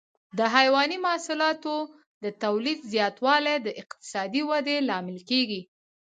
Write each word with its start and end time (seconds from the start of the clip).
د 0.37 0.39
حيواني 0.55 0.97
محصولاتو 1.05 1.75
د 2.23 2.25
تولید 2.43 2.79
زیاتوالی 2.93 3.55
د 3.61 3.67
اقتصادي 3.81 4.41
ودې 4.49 4.77
لامل 4.89 5.19
کېږي. 5.29 5.61